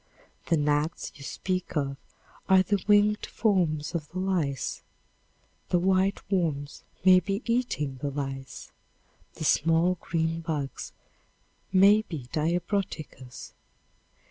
The 0.47 0.57
gnats 0.57 1.11
you 1.13 1.21
speak 1.23 1.77
of 1.77 1.95
are 2.49 2.63
the 2.63 2.83
winged 2.87 3.27
forms 3.27 3.93
of 3.93 4.09
the 4.09 4.17
lice; 4.17 4.81
the 5.69 5.77
white 5.77 6.27
worms 6.31 6.81
may 7.05 7.19
be 7.19 7.43
eating 7.45 7.97
the 8.01 8.09
lice; 8.09 8.71
the 9.35 9.43
"small 9.45 9.99
green 10.01 10.39
bugs" 10.41 10.91
may 11.71 12.01
be 12.01 12.25
diabroticas. 12.33 13.53